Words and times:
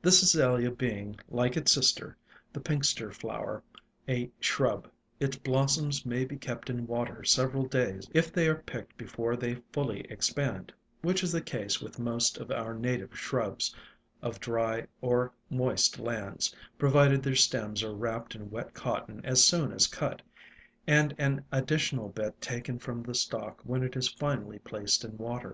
This 0.00 0.22
Azalea 0.22 0.70
being, 0.70 1.20
like 1.28 1.54
its 1.54 1.70
sister, 1.70 2.16
the 2.50 2.60
Pinxter 2.62 3.12
Flower, 3.12 3.62
a 4.08 4.30
shrub, 4.40 4.88
its 5.20 5.36
blossoms 5.36 6.06
may 6.06 6.24
be 6.24 6.38
kept 6.38 6.70
in 6.70 6.86
water 6.86 7.22
several 7.24 7.66
days 7.66 8.08
if 8.14 8.32
they 8.32 8.48
are 8.48 8.54
picked 8.62 8.96
before 8.96 9.36
they 9.36 9.56
fully 9.70 10.10
ex 10.10 10.30
pand, 10.30 10.70
which 11.02 11.22
is 11.22 11.30
the 11.30 11.42
case 11.42 11.82
with 11.82 11.98
most 11.98 12.38
of 12.38 12.50
our 12.50 12.72
native 12.72 13.18
shrubs, 13.18 13.74
of 14.22 14.40
dry 14.40 14.86
or 15.02 15.30
moist 15.50 15.98
lands, 15.98 16.56
provided 16.78 17.22
their 17.22 17.34
stems 17.36 17.82
are 17.82 17.92
wrapped 17.94 18.34
in 18.34 18.48
wet 18.50 18.72
cotton 18.72 19.20
as 19.24 19.44
soon 19.44 19.72
as 19.72 19.86
cut, 19.88 20.22
and 20.86 21.14
an 21.18 21.44
additional 21.52 22.08
bit 22.08 22.40
taken 22.40 22.78
from 22.78 23.02
the 23.02 23.14
stalk 23.14 23.60
when 23.62 23.82
it 23.82 23.94
is 23.94 24.08
finally 24.08 24.58
placed 24.60 25.04
in 25.04 25.18
water. 25.18 25.50